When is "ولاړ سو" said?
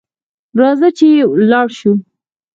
1.33-1.91